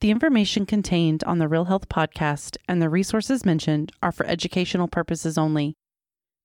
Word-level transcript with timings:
The 0.00 0.10
information 0.10 0.64
contained 0.64 1.22
on 1.24 1.38
the 1.38 1.48
Real 1.48 1.66
Health 1.66 1.90
podcast 1.90 2.56
and 2.66 2.80
the 2.80 2.88
resources 2.88 3.44
mentioned 3.44 3.92
are 4.02 4.12
for 4.12 4.24
educational 4.24 4.88
purposes 4.88 5.36
only. 5.36 5.74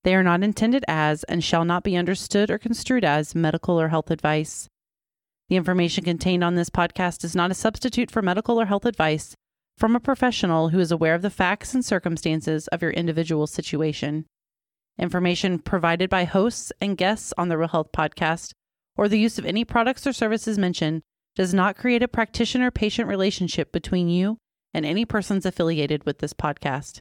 They 0.03 0.13
are 0.13 0.23
not 0.23 0.43
intended 0.43 0.83
as 0.89 1.23
and 1.23 1.41
shall 1.41 1.63
not 1.63 1.85
be 1.85 1.95
understood 1.95 2.51
or 2.51 2.57
construed 2.57 3.05
as 3.05 3.33
medical 3.33 3.79
or 3.79 3.87
health 3.87 4.11
advice. 4.11 4.67
The 5.47 5.55
information 5.55 6.03
contained 6.03 6.43
on 6.43 6.55
this 6.55 6.69
podcast 6.69 7.23
is 7.23 7.33
not 7.33 7.49
a 7.49 7.53
substitute 7.53 8.11
for 8.11 8.21
medical 8.21 8.59
or 8.59 8.65
health 8.65 8.85
advice 8.85 9.35
from 9.77 9.95
a 9.95 10.01
professional 10.01 10.69
who 10.69 10.79
is 10.79 10.91
aware 10.91 11.15
of 11.15 11.21
the 11.21 11.29
facts 11.29 11.73
and 11.73 11.85
circumstances 11.85 12.67
of 12.67 12.81
your 12.81 12.91
individual 12.91 13.47
situation. 13.47 14.25
Information 14.99 15.59
provided 15.59 16.09
by 16.09 16.25
hosts 16.25 16.73
and 16.81 16.97
guests 16.97 17.33
on 17.37 17.47
the 17.47 17.57
Real 17.57 17.69
Health 17.69 17.93
podcast 17.93 18.51
or 18.97 19.07
the 19.07 19.19
use 19.19 19.39
of 19.39 19.45
any 19.45 19.63
products 19.63 20.05
or 20.05 20.11
services 20.11 20.57
mentioned 20.57 21.03
does 21.35 21.53
not 21.53 21.77
create 21.77 22.01
a 22.01 22.07
practitioner 22.07 22.71
patient 22.71 23.09
relationship 23.09 23.71
between 23.71 24.07
you 24.07 24.37
and 24.73 24.85
any 24.85 25.05
persons 25.05 25.45
affiliated 25.45 26.05
with 26.05 26.19
this 26.19 26.33
podcast. 26.33 26.99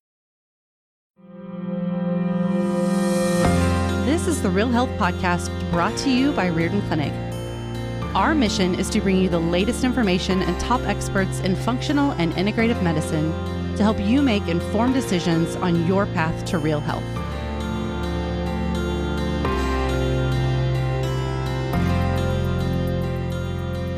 This 4.04 4.26
is 4.26 4.42
the 4.42 4.50
Real 4.50 4.68
Health 4.68 4.90
Podcast 4.90 5.50
brought 5.70 5.96
to 5.98 6.10
you 6.10 6.32
by 6.32 6.48
Riordan 6.48 6.82
Clinic. 6.82 7.12
Our 8.14 8.34
mission 8.34 8.74
is 8.74 8.90
to 8.90 9.00
bring 9.00 9.18
you 9.18 9.28
the 9.28 9.38
latest 9.38 9.82
information 9.82 10.42
and 10.42 10.58
top 10.60 10.80
experts 10.82 11.40
in 11.40 11.56
functional 11.56 12.12
and 12.12 12.32
integrative 12.34 12.80
medicine 12.82 13.32
to 13.76 13.82
help 13.82 13.98
you 13.98 14.22
make 14.22 14.46
informed 14.46 14.94
decisions 14.94 15.56
on 15.56 15.86
your 15.86 16.06
path 16.06 16.44
to 16.46 16.58
real 16.58 16.80
health. 16.80 17.23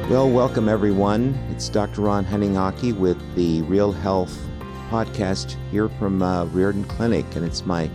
Well, 0.09 0.31
welcome 0.31 0.69
everyone. 0.69 1.35
It's 1.51 1.69
Dr. 1.69 2.03
Ron 2.03 2.25
Hunninghake 2.25 2.97
with 2.97 3.19
the 3.35 3.63
Real 3.63 3.91
Health 3.91 4.39
podcast 4.89 5.57
here 5.73 5.89
from 5.89 6.23
uh, 6.23 6.45
Riordan 6.45 6.85
Clinic, 6.85 7.25
and 7.35 7.45
it's 7.45 7.67
my 7.67 7.91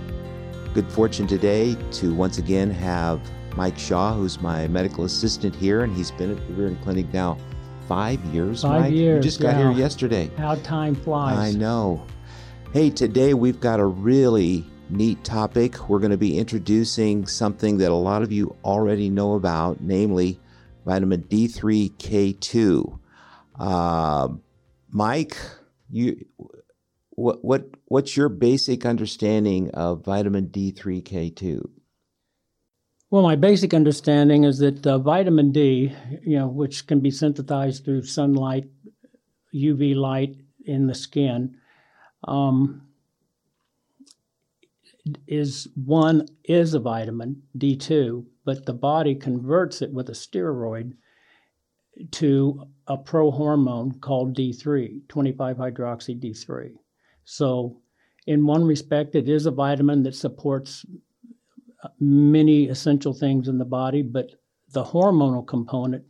good 0.74 0.92
fortune 0.92 1.26
today 1.26 1.78
to 1.92 2.14
once 2.14 2.38
again 2.38 2.70
have 2.70 3.22
Mike 3.56 3.80
Shaw, 3.80 4.14
who's 4.14 4.42
my 4.42 4.68
medical 4.68 5.06
assistant 5.06 5.56
here, 5.56 5.84
and 5.84 5.96
he's 5.96 6.12
been 6.12 6.32
at 6.32 6.48
the 6.48 6.54
Riordan 6.54 6.84
Clinic 6.84 7.14
now 7.14 7.38
five 7.88 8.20
years. 8.26 8.64
Five 8.64 8.82
Mike? 8.82 8.94
years. 8.94 9.24
You 9.24 9.32
just 9.32 9.40
got 9.40 9.56
yeah. 9.56 9.70
here 9.70 9.72
yesterday. 9.72 10.30
How 10.36 10.56
time 10.56 10.96
flies. 10.96 11.56
I 11.56 11.58
know. 11.58 12.06
Hey, 12.74 12.90
today 12.90 13.34
we've 13.34 13.62
got 13.62 13.80
a 13.80 13.86
really 13.86 14.66
neat 14.90 15.24
topic. 15.24 15.88
We're 15.88 16.00
going 16.00 16.12
to 16.12 16.18
be 16.18 16.38
introducing 16.38 17.26
something 17.26 17.78
that 17.78 17.90
a 17.90 17.96
lot 17.96 18.22
of 18.22 18.34
you 18.34 18.54
already 18.66 19.10
know 19.10 19.36
about, 19.36 19.80
namely 19.80 20.42
vitamin 20.86 21.24
D3K2. 21.24 23.00
Uh, 23.60 24.28
Mike, 24.90 25.38
you 25.90 26.26
what 27.12 27.44
what 27.44 27.70
what's 27.86 28.18
your 28.18 28.30
basic 28.30 28.86
understanding 28.86 29.70
of 29.72 30.04
vitamin 30.04 30.48
D3K2? 30.48 31.70
Well, 33.10 33.24
my 33.24 33.36
basic 33.36 33.74
understanding 33.74 34.46
is 34.46 34.60
that 34.60 34.88
uh, 34.88 34.98
vitamin 34.98 35.52
D, 35.52 35.94
you 36.24 36.40
know, 36.40 36.48
which 36.48 36.88
can 36.88 37.02
be 37.02 37.12
synthesized 37.12 37.84
through 37.84 38.04
sunlight, 38.04 38.66
UV 39.54 39.96
light 39.96 40.38
in 40.66 40.88
the 40.88 40.96
skin, 40.96 41.58
um, 42.26 42.88
is 45.28 45.68
one 45.76 46.28
is 46.44 46.74
a 46.74 46.80
vitamin 46.80 47.42
D2, 47.58 48.26
but 48.46 48.66
the 48.66 48.74
body 48.74 49.16
converts 49.16 49.82
it 49.82 49.92
with 49.92 50.10
a 50.10 50.14
steroid 50.14 50.94
to 52.12 52.68
a 52.88 52.98
prohormone 52.98 54.00
called 54.00 54.36
D3, 54.36 55.08
25 55.08 55.58
hydroxy 55.58 56.20
D3. 56.20 56.74
So, 57.24 57.82
in 58.28 58.46
one 58.46 58.64
respect, 58.64 59.16
it 59.16 59.28
is 59.28 59.46
a 59.46 59.52
vitamin 59.52 60.04
that 60.04 60.16
supports 60.16 60.86
uh, 61.84 61.90
many 62.00 62.68
essential 62.68 63.14
things 63.14 63.48
in 63.48 63.58
the 63.58 63.66
body, 63.66 64.04
but 64.04 64.32
the 64.70 64.84
hormonal 64.84 65.46
component 65.46 66.04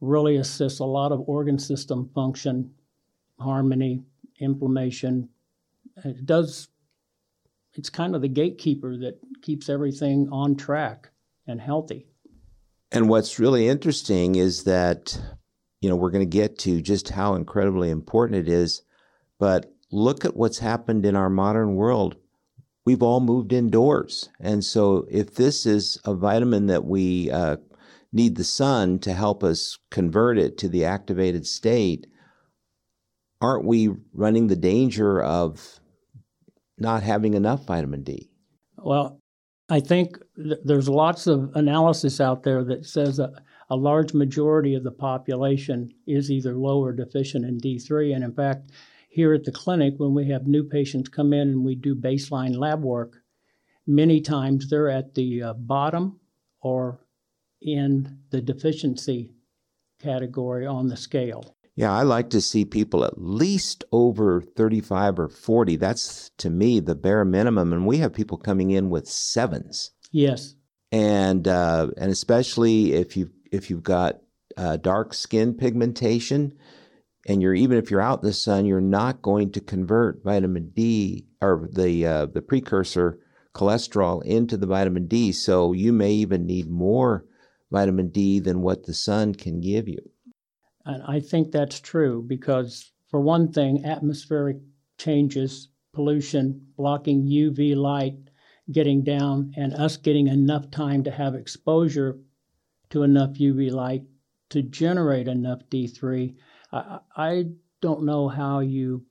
really 0.00 0.36
assists 0.36 0.78
a 0.78 0.84
lot 0.84 1.12
of 1.12 1.28
organ 1.28 1.58
system 1.58 2.10
function, 2.14 2.70
harmony, 3.40 4.02
inflammation. 4.38 5.28
It 6.04 6.24
does, 6.26 6.68
it's 7.78 7.88
kind 7.88 8.16
of 8.16 8.22
the 8.22 8.28
gatekeeper 8.28 8.96
that 8.96 9.20
keeps 9.40 9.68
everything 9.68 10.28
on 10.32 10.56
track 10.56 11.10
and 11.46 11.60
healthy. 11.60 12.08
And 12.90 13.08
what's 13.08 13.38
really 13.38 13.68
interesting 13.68 14.34
is 14.34 14.64
that, 14.64 15.16
you 15.80 15.88
know, 15.88 15.94
we're 15.94 16.10
going 16.10 16.28
to 16.28 16.36
get 16.36 16.58
to 16.60 16.82
just 16.82 17.10
how 17.10 17.34
incredibly 17.34 17.90
important 17.90 18.48
it 18.48 18.52
is, 18.52 18.82
but 19.38 19.72
look 19.92 20.24
at 20.24 20.36
what's 20.36 20.58
happened 20.58 21.06
in 21.06 21.14
our 21.14 21.30
modern 21.30 21.76
world. 21.76 22.16
We've 22.84 23.02
all 23.02 23.20
moved 23.20 23.52
indoors. 23.52 24.28
And 24.40 24.64
so, 24.64 25.06
if 25.08 25.36
this 25.36 25.64
is 25.64 26.00
a 26.04 26.14
vitamin 26.14 26.66
that 26.66 26.84
we 26.84 27.30
uh, 27.30 27.58
need 28.12 28.36
the 28.36 28.44
sun 28.44 28.98
to 29.00 29.12
help 29.12 29.44
us 29.44 29.78
convert 29.90 30.36
it 30.38 30.58
to 30.58 30.68
the 30.68 30.84
activated 30.84 31.46
state, 31.46 32.08
aren't 33.40 33.66
we 33.66 33.90
running 34.14 34.48
the 34.48 34.56
danger 34.56 35.22
of 35.22 35.78
not 36.80 37.02
having 37.02 37.34
enough 37.34 37.66
vitamin 37.66 38.02
D? 38.02 38.30
Well, 38.76 39.20
I 39.68 39.80
think 39.80 40.18
th- 40.36 40.60
there's 40.64 40.88
lots 40.88 41.26
of 41.26 41.50
analysis 41.54 42.20
out 42.20 42.42
there 42.42 42.64
that 42.64 42.86
says 42.86 43.18
a, 43.18 43.32
a 43.68 43.76
large 43.76 44.14
majority 44.14 44.74
of 44.74 44.84
the 44.84 44.90
population 44.90 45.90
is 46.06 46.30
either 46.30 46.56
low 46.56 46.82
or 46.82 46.92
deficient 46.92 47.44
in 47.44 47.58
D3. 47.58 48.14
And 48.14 48.24
in 48.24 48.32
fact, 48.32 48.70
here 49.08 49.34
at 49.34 49.44
the 49.44 49.52
clinic, 49.52 49.94
when 49.98 50.14
we 50.14 50.28
have 50.28 50.46
new 50.46 50.64
patients 50.64 51.08
come 51.08 51.32
in 51.32 51.48
and 51.48 51.64
we 51.64 51.74
do 51.74 51.94
baseline 51.94 52.56
lab 52.56 52.82
work, 52.82 53.18
many 53.86 54.20
times 54.20 54.68
they're 54.68 54.90
at 54.90 55.14
the 55.14 55.42
uh, 55.42 55.52
bottom 55.54 56.20
or 56.60 57.00
in 57.60 58.18
the 58.30 58.40
deficiency 58.40 59.34
category 60.00 60.66
on 60.66 60.86
the 60.86 60.96
scale. 60.96 61.56
Yeah, 61.78 61.92
I 61.92 62.02
like 62.02 62.30
to 62.30 62.40
see 62.40 62.64
people 62.64 63.04
at 63.04 63.22
least 63.22 63.84
over 63.92 64.40
35 64.40 65.20
or 65.20 65.28
40. 65.28 65.76
That's 65.76 66.30
to 66.38 66.50
me 66.50 66.80
the 66.80 66.96
bare 66.96 67.24
minimum. 67.24 67.72
And 67.72 67.86
we 67.86 67.98
have 67.98 68.12
people 68.12 68.36
coming 68.36 68.72
in 68.72 68.90
with 68.90 69.06
sevens. 69.06 69.92
Yes. 70.10 70.56
And 70.90 71.46
uh, 71.46 71.90
and 71.96 72.10
especially 72.10 72.94
if 72.94 73.16
you 73.16 73.30
if 73.52 73.70
you've 73.70 73.84
got 73.84 74.18
uh, 74.56 74.78
dark 74.78 75.14
skin 75.14 75.54
pigmentation, 75.54 76.52
and 77.28 77.40
you're 77.40 77.54
even 77.54 77.78
if 77.78 77.92
you're 77.92 78.00
out 78.00 78.24
in 78.24 78.26
the 78.26 78.32
sun, 78.32 78.66
you're 78.66 78.80
not 78.80 79.22
going 79.22 79.52
to 79.52 79.60
convert 79.60 80.24
vitamin 80.24 80.70
D 80.70 81.28
or 81.40 81.68
the 81.70 82.04
uh, 82.04 82.26
the 82.26 82.42
precursor 82.42 83.20
cholesterol 83.54 84.24
into 84.24 84.56
the 84.56 84.66
vitamin 84.66 85.06
D. 85.06 85.30
So 85.30 85.72
you 85.72 85.92
may 85.92 86.10
even 86.10 86.44
need 86.44 86.68
more 86.68 87.24
vitamin 87.70 88.08
D 88.08 88.40
than 88.40 88.62
what 88.62 88.86
the 88.86 88.94
sun 88.94 89.32
can 89.32 89.60
give 89.60 89.86
you. 89.86 90.00
And 90.88 91.02
I 91.06 91.20
think 91.20 91.52
that's 91.52 91.78
true 91.80 92.24
because, 92.26 92.92
for 93.10 93.20
one 93.20 93.52
thing, 93.52 93.84
atmospheric 93.84 94.56
changes, 94.96 95.68
pollution, 95.92 96.66
blocking 96.76 97.26
UV 97.26 97.76
light 97.76 98.16
getting 98.72 99.02
down, 99.02 99.52
and 99.56 99.72
us 99.74 99.96
getting 99.96 100.26
enough 100.28 100.70
time 100.70 101.02
to 101.04 101.10
have 101.10 101.34
exposure 101.34 102.18
to 102.90 103.02
enough 103.02 103.30
UV 103.30 103.70
light 103.70 104.02
to 104.50 104.62
generate 104.62 105.28
enough 105.28 105.60
D3. 105.70 106.34
I, 106.72 106.98
I 107.16 107.44
don't 107.80 108.04
know 108.04 108.28
how 108.28 108.60
you, 108.60 109.04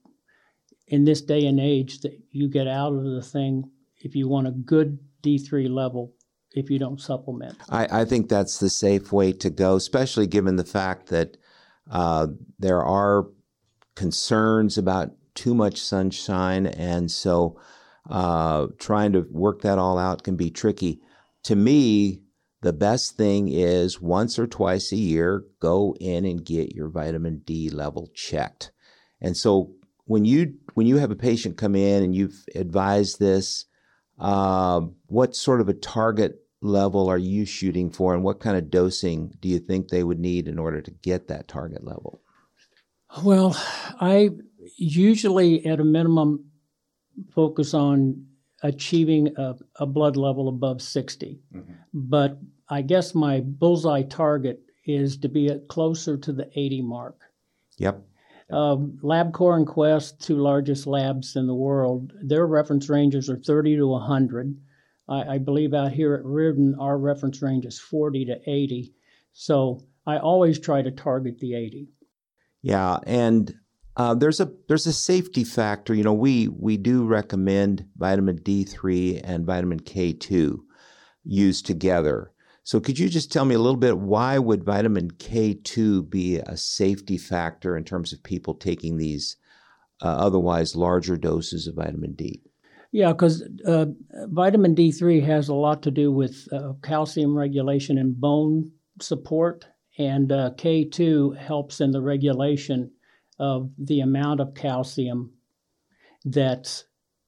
in 0.87 1.05
this 1.05 1.21
day 1.21 1.45
and 1.45 1.59
age, 1.59 2.01
that 2.01 2.19
you 2.31 2.49
get 2.49 2.67
out 2.67 2.93
of 2.93 3.03
the 3.03 3.21
thing 3.21 3.69
if 3.97 4.15
you 4.15 4.27
want 4.27 4.47
a 4.47 4.51
good 4.51 4.99
D3 5.23 5.69
level 5.69 6.13
if 6.51 6.69
you 6.69 6.79
don't 6.79 7.01
supplement. 7.01 7.57
I, 7.69 8.01
I 8.01 8.05
think 8.05 8.29
that's 8.29 8.59
the 8.59 8.69
safe 8.69 9.11
way 9.11 9.31
to 9.33 9.49
go, 9.49 9.75
especially 9.75 10.27
given 10.27 10.55
the 10.55 10.63
fact 10.63 11.07
that 11.07 11.37
uh, 11.89 12.27
there 12.59 12.83
are 12.83 13.27
concerns 13.95 14.77
about 14.77 15.11
too 15.35 15.53
much 15.53 15.79
sunshine, 15.81 16.65
and 16.65 17.11
so 17.11 17.59
uh, 18.09 18.67
trying 18.79 19.13
to 19.13 19.25
work 19.29 19.61
that 19.61 19.77
all 19.77 19.97
out 19.97 20.23
can 20.23 20.35
be 20.35 20.49
tricky. 20.49 20.99
To 21.43 21.55
me, 21.55 22.21
the 22.61 22.73
best 22.73 23.15
thing 23.15 23.47
is 23.49 24.01
once 24.01 24.39
or 24.39 24.47
twice 24.47 24.91
a 24.91 24.97
year, 24.97 25.43
go 25.59 25.95
in 25.99 26.25
and 26.25 26.43
get 26.43 26.75
your 26.75 26.89
vitamin 26.89 27.39
D 27.45 27.69
level 27.69 28.09
checked. 28.13 28.71
And 29.21 29.37
so 29.37 29.73
when 30.05 30.25
you 30.25 30.55
when 30.73 30.87
you 30.87 30.97
have 30.97 31.11
a 31.11 31.15
patient 31.15 31.57
come 31.57 31.75
in 31.75 32.03
and 32.03 32.15
you've 32.15 32.45
advised 32.55 33.19
this, 33.19 33.65
uh, 34.19 34.81
what 35.07 35.35
sort 35.35 35.61
of 35.61 35.69
a 35.69 35.73
target 35.73 36.46
level 36.61 37.09
are 37.09 37.17
you 37.17 37.45
shooting 37.45 37.89
for, 37.89 38.13
and 38.13 38.23
what 38.23 38.39
kind 38.39 38.57
of 38.57 38.69
dosing 38.69 39.35
do 39.39 39.47
you 39.47 39.59
think 39.59 39.87
they 39.87 40.03
would 40.03 40.19
need 40.19 40.47
in 40.47 40.57
order 40.57 40.81
to 40.81 40.91
get 40.91 41.27
that 41.27 41.47
target 41.47 41.83
level? 41.83 42.21
Well, 43.23 43.55
I 43.99 44.31
usually, 44.77 45.65
at 45.65 45.79
a 45.79 45.83
minimum, 45.83 46.45
focus 47.33 47.73
on 47.73 48.25
achieving 48.63 49.33
a, 49.37 49.55
a 49.77 49.85
blood 49.85 50.17
level 50.17 50.47
above 50.47 50.81
60. 50.81 51.39
Mm-hmm. 51.53 51.73
But 51.93 52.39
I 52.69 52.81
guess 52.81 53.15
my 53.15 53.41
bullseye 53.41 54.03
target 54.03 54.61
is 54.85 55.17
to 55.17 55.29
be 55.29 55.47
at 55.47 55.67
closer 55.67 56.17
to 56.17 56.33
the 56.33 56.49
80 56.55 56.81
mark. 56.81 57.19
Yep. 57.77 58.01
Um, 58.49 58.97
LabCorp 59.03 59.57
and 59.57 59.67
Quest, 59.67 60.21
two 60.21 60.37
largest 60.37 60.87
labs 60.87 61.35
in 61.35 61.47
the 61.47 61.55
world, 61.55 62.13
their 62.21 62.47
reference 62.47 62.89
ranges 62.89 63.29
are 63.29 63.37
30 63.37 63.75
to 63.77 63.87
100. 63.87 64.57
I, 65.07 65.35
I 65.35 65.37
believe 65.37 65.73
out 65.73 65.91
here 65.91 66.13
at 66.15 66.25
Riordan, 66.25 66.75
our 66.79 66.97
reference 66.97 67.41
range 67.41 67.65
is 67.65 67.79
40 67.79 68.25
to 68.25 68.39
80. 68.45 68.93
So 69.33 69.85
I 70.05 70.17
always 70.17 70.59
try 70.59 70.81
to 70.81 70.91
target 70.91 71.39
the 71.39 71.55
80. 71.55 71.89
Yeah, 72.61 72.97
and 73.05 73.53
uh, 73.95 74.13
there's 74.13 74.39
a 74.39 74.51
there's 74.67 74.87
a 74.87 74.93
safety 74.93 75.43
factor. 75.43 75.93
You 75.93 76.03
know, 76.03 76.13
we 76.13 76.47
we 76.47 76.77
do 76.77 77.05
recommend 77.05 77.85
vitamin 77.97 78.39
D3 78.39 79.21
and 79.23 79.45
vitamin 79.45 79.79
K2 79.79 80.57
used 81.23 81.65
together. 81.65 82.31
So 82.63 82.79
could 82.79 82.99
you 82.99 83.07
just 83.09 83.31
tell 83.31 83.45
me 83.45 83.55
a 83.55 83.59
little 83.59 83.77
bit 83.77 83.97
why 83.97 84.37
would 84.37 84.63
vitamin 84.63 85.11
K2 85.11 86.09
be 86.09 86.37
a 86.37 86.57
safety 86.57 87.17
factor 87.17 87.77
in 87.77 87.85
terms 87.85 88.11
of 88.11 88.21
people 88.23 88.55
taking 88.55 88.97
these 88.97 89.37
uh, 90.01 90.07
otherwise 90.07 90.75
larger 90.75 91.15
doses 91.15 91.65
of 91.67 91.75
vitamin 91.75 92.13
D? 92.13 92.43
Yeah, 92.91 93.11
because 93.11 93.43
uh, 93.65 93.87
vitamin 94.27 94.75
D3 94.75 95.23
has 95.25 95.49
a 95.49 95.53
lot 95.53 95.83
to 95.83 95.91
do 95.91 96.11
with 96.11 96.47
uh, 96.51 96.73
calcium 96.81 97.37
regulation 97.37 97.97
and 97.97 98.19
bone 98.19 98.71
support, 99.01 99.65
and 99.97 100.31
uh, 100.31 100.51
K2 100.57 101.37
helps 101.37 101.81
in 101.81 101.91
the 101.91 102.01
regulation 102.01 102.91
of 103.39 103.69
the 103.77 103.99
amount 103.99 104.39
of 104.39 104.55
calcium 104.55 105.33
that's, 106.25 106.85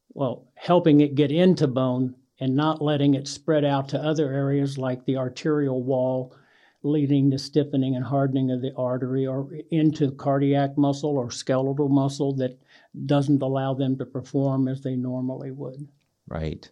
well, 0.09 0.47
helping 0.55 1.01
it 1.01 1.15
get 1.15 1.31
into 1.31 1.67
bone 1.67 2.15
and 2.39 2.55
not 2.55 2.81
letting 2.81 3.13
it 3.13 3.27
spread 3.27 3.65
out 3.65 3.89
to 3.89 3.99
other 3.99 4.31
areas 4.31 4.77
like 4.77 5.05
the 5.05 5.17
arterial 5.17 5.83
wall, 5.83 6.33
leading 6.81 7.29
to 7.31 7.37
stiffening 7.37 7.95
and 7.95 8.05
hardening 8.05 8.51
of 8.51 8.61
the 8.61 8.73
artery 8.75 9.27
or 9.27 9.49
into 9.69 10.11
cardiac 10.11 10.77
muscle 10.77 11.17
or 11.17 11.29
skeletal 11.29 11.89
muscle 11.89 12.33
that 12.33 12.57
doesn't 13.05 13.41
allow 13.41 13.73
them 13.73 13.97
to 13.97 14.05
perform 14.05 14.67
as 14.67 14.81
they 14.81 14.95
normally 14.95 15.51
would. 15.51 15.87
Right. 16.27 16.69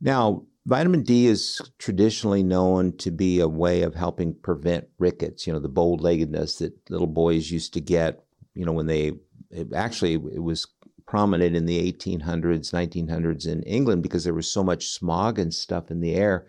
Now, 0.00 0.44
vitamin 0.66 1.02
D 1.02 1.26
is 1.26 1.60
traditionally 1.78 2.42
known 2.42 2.96
to 2.98 3.10
be 3.10 3.40
a 3.40 3.48
way 3.48 3.82
of 3.82 3.94
helping 3.94 4.34
prevent 4.34 4.88
rickets, 4.98 5.46
you 5.46 5.52
know, 5.52 5.60
the 5.60 5.68
bow 5.68 5.94
leggedness 5.94 6.58
that 6.58 6.74
little 6.90 7.06
boys 7.06 7.50
used 7.50 7.74
to 7.74 7.80
get, 7.80 8.24
you 8.54 8.64
know, 8.64 8.72
when 8.72 8.86
they 8.86 9.12
it 9.50 9.72
actually 9.74 10.14
it 10.14 10.42
was 10.42 10.66
prominent 11.06 11.54
in 11.54 11.66
the 11.66 11.92
1800s, 11.92 12.72
1900s 12.72 13.46
in 13.46 13.62
England 13.64 14.02
because 14.02 14.24
there 14.24 14.34
was 14.34 14.50
so 14.50 14.64
much 14.64 14.88
smog 14.88 15.38
and 15.38 15.52
stuff 15.52 15.90
in 15.90 16.00
the 16.00 16.14
air 16.14 16.46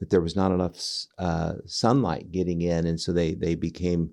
that 0.00 0.10
there 0.10 0.20
was 0.20 0.36
not 0.36 0.52
enough 0.52 0.76
uh, 1.18 1.54
sunlight 1.66 2.30
getting 2.32 2.62
in, 2.62 2.86
and 2.86 3.00
so 3.00 3.12
they 3.12 3.34
they 3.34 3.54
became 3.54 4.10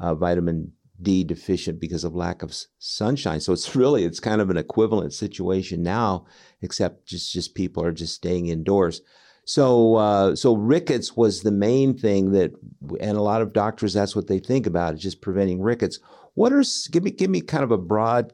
uh, 0.00 0.14
vitamin 0.14 0.72
D 1.00 1.24
deficient 1.24 1.80
because 1.80 2.04
of 2.04 2.14
lack 2.14 2.42
of 2.42 2.54
sunshine. 2.78 3.40
So 3.40 3.52
it's 3.52 3.76
really 3.76 4.04
it's 4.04 4.20
kind 4.20 4.40
of 4.40 4.50
an 4.50 4.56
equivalent 4.56 5.12
situation 5.12 5.82
now, 5.82 6.26
except 6.62 7.06
just 7.06 7.32
just 7.32 7.54
people 7.54 7.82
are 7.84 7.92
just 7.92 8.14
staying 8.14 8.48
indoors. 8.48 9.02
So 9.44 9.94
uh, 9.96 10.34
so 10.36 10.54
rickets 10.54 11.16
was 11.16 11.42
the 11.42 11.52
main 11.52 11.96
thing 11.96 12.32
that, 12.32 12.52
and 13.00 13.16
a 13.16 13.22
lot 13.22 13.42
of 13.42 13.52
doctors 13.52 13.94
that's 13.94 14.16
what 14.16 14.26
they 14.26 14.40
think 14.40 14.66
about 14.66 14.94
is 14.94 15.02
just 15.02 15.20
preventing 15.20 15.60
rickets. 15.60 16.00
What 16.34 16.52
are 16.52 16.64
give 16.90 17.04
me 17.04 17.10
give 17.12 17.30
me 17.30 17.40
kind 17.40 17.62
of 17.62 17.70
a 17.70 17.78
broad 17.78 18.32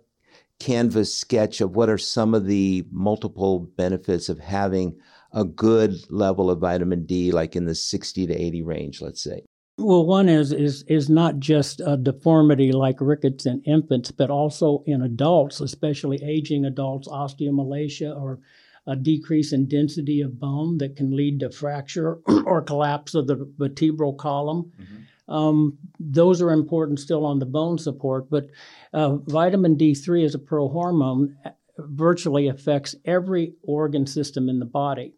canvas 0.59 1.13
sketch 1.15 1.61
of 1.61 1.75
what 1.75 1.91
are 1.91 1.99
some 1.99 2.35
of 2.35 2.47
the 2.47 2.87
multiple 2.93 3.61
benefits 3.77 4.29
of 4.29 4.39
having 4.39 4.97
a 5.33 5.45
good 5.45 5.95
level 6.11 6.51
of 6.51 6.61
vitamin 6.61 7.07
D, 7.07 7.33
like 7.33 7.57
in 7.57 7.65
the 7.65 7.75
60 7.75 8.27
to 8.27 8.35
80 8.35 8.63
range, 8.63 9.01
let's 9.01 9.23
say? 9.23 9.43
Well, 9.79 10.07
one 10.07 10.29
is 10.29 10.53
is 10.53 10.85
is 10.87 11.09
not 11.09 11.39
just 11.39 11.81
a 11.81 11.97
deformity 11.97 12.73
like 12.73 13.01
rickets 13.01 13.47
in 13.47 13.63
infants, 13.63 14.11
but 14.11 14.31
also 14.31 14.83
in 14.87 15.01
adults, 15.01 15.61
especially 15.61 16.21
aging 16.23 16.67
adults, 16.67 17.09
osteomalacia 17.09 18.15
or 18.15 18.41
a 18.87 18.97
decrease 18.97 19.53
in 19.53 19.69
density 19.69 20.21
of 20.21 20.39
bone 20.39 20.77
that 20.79 20.97
can 20.97 21.17
lead 21.17 21.41
to 21.41 21.51
fracture 21.51 22.17
or 22.45 22.61
collapse 22.61 23.15
of 23.15 23.27
the 23.27 23.51
vertebral 23.57 24.13
column. 24.13 24.71
Mm-hmm. 24.81 25.33
Um, 25.33 25.79
those 25.99 26.43
are 26.43 26.51
important 26.51 27.01
still 27.01 27.25
on 27.25 27.39
the 27.39 27.47
bone 27.47 27.79
support, 27.79 28.29
but 28.29 28.49
uh, 28.93 29.17
vitamin 29.17 29.77
D3 29.77 30.25
as 30.25 30.35
a 30.35 30.39
prohormone 30.39 31.35
uh, 31.47 31.51
virtually 31.79 32.49
affects 32.49 32.95
every 33.07 33.55
organ 33.63 34.07
system 34.07 34.49
in 34.49 34.59
the 34.59 34.67
body 34.67 35.15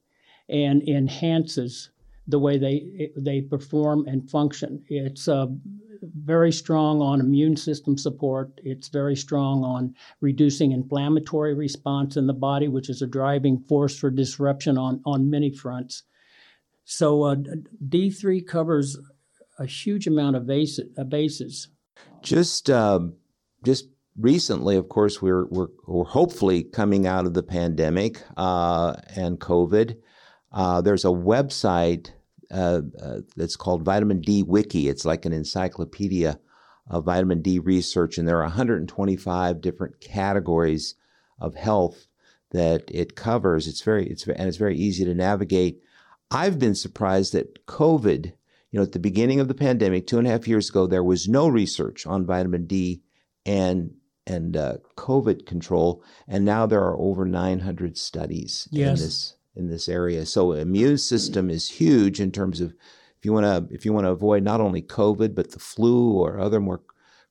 and 0.48 0.82
enhances 0.88 1.90
the 2.26 2.38
way 2.38 2.58
they 2.58 3.10
they 3.16 3.40
perform 3.40 4.06
and 4.06 4.30
function. 4.30 4.82
It's 4.88 5.28
uh, 5.28 5.46
very 6.02 6.52
strong 6.52 7.00
on 7.00 7.20
immune 7.20 7.56
system 7.56 7.96
support. 7.96 8.60
It's 8.62 8.88
very 8.88 9.16
strong 9.16 9.64
on 9.64 9.94
reducing 10.20 10.72
inflammatory 10.72 11.54
response 11.54 12.16
in 12.16 12.26
the 12.26 12.34
body, 12.34 12.68
which 12.68 12.88
is 12.88 13.02
a 13.02 13.06
driving 13.06 13.58
force 13.58 13.98
for 13.98 14.10
disruption 14.10 14.78
on 14.78 15.00
on 15.04 15.30
many 15.30 15.50
fronts. 15.50 16.02
So 16.84 17.22
uh, 17.22 17.36
D3 17.88 18.46
covers 18.46 18.98
a 19.58 19.66
huge 19.66 20.06
amount 20.06 20.36
of 20.36 20.46
bases. 20.46 21.68
Just 22.22 22.68
uh, 22.68 23.00
just 23.64 23.88
recently, 24.18 24.76
of 24.76 24.88
course, 24.88 25.20
we're, 25.20 25.46
we're, 25.46 25.68
we're 25.86 26.04
hopefully 26.04 26.62
coming 26.62 27.06
out 27.06 27.26
of 27.26 27.34
the 27.34 27.42
pandemic 27.42 28.22
uh, 28.36 28.94
and 29.16 29.40
COVID. 29.40 29.96
Uh, 30.54 30.80
there's 30.80 31.04
a 31.04 31.08
website 31.08 32.10
uh, 32.50 32.82
uh, 33.02 33.18
that's 33.36 33.56
called 33.56 33.82
Vitamin 33.82 34.20
D 34.20 34.44
Wiki. 34.44 34.88
It's 34.88 35.04
like 35.04 35.24
an 35.24 35.32
encyclopedia 35.32 36.38
of 36.88 37.04
vitamin 37.04 37.42
D 37.42 37.58
research, 37.58 38.18
and 38.18 38.28
there 38.28 38.38
are 38.38 38.44
125 38.44 39.60
different 39.60 40.00
categories 40.00 40.94
of 41.40 41.56
health 41.56 42.06
that 42.52 42.84
it 42.88 43.16
covers. 43.16 43.66
It's 43.66 43.82
very 43.82 44.06
it's 44.06 44.28
and 44.28 44.46
it's 44.46 44.56
very 44.56 44.76
easy 44.78 45.04
to 45.04 45.14
navigate. 45.14 45.82
I've 46.30 46.60
been 46.60 46.76
surprised 46.76 47.32
that 47.32 47.66
COVID, 47.66 48.26
you 48.70 48.78
know, 48.78 48.82
at 48.82 48.92
the 48.92 49.00
beginning 49.00 49.40
of 49.40 49.48
the 49.48 49.54
pandemic, 49.54 50.06
two 50.06 50.18
and 50.18 50.26
a 50.26 50.30
half 50.30 50.46
years 50.46 50.70
ago, 50.70 50.86
there 50.86 51.02
was 51.02 51.28
no 51.28 51.48
research 51.48 52.06
on 52.06 52.26
vitamin 52.26 52.66
D 52.66 53.02
and 53.44 53.94
and 54.24 54.56
uh, 54.56 54.76
COVID 54.96 55.46
control, 55.46 56.04
and 56.28 56.44
now 56.44 56.64
there 56.64 56.82
are 56.82 56.96
over 56.96 57.24
900 57.24 57.98
studies 57.98 58.68
yes. 58.70 59.00
in 59.00 59.04
this 59.04 59.34
in 59.56 59.68
this 59.68 59.88
area. 59.88 60.26
So 60.26 60.52
immune 60.52 60.98
system 60.98 61.50
is 61.50 61.68
huge 61.68 62.20
in 62.20 62.32
terms 62.32 62.60
of 62.60 62.74
if 63.18 63.24
you 63.24 63.32
want 63.32 63.46
to 63.46 63.74
if 63.74 63.84
you 63.84 63.92
want 63.92 64.06
to 64.06 64.10
avoid 64.10 64.42
not 64.42 64.60
only 64.60 64.82
COVID 64.82 65.34
but 65.34 65.52
the 65.52 65.58
flu 65.58 66.12
or 66.12 66.38
other 66.38 66.60
more 66.60 66.82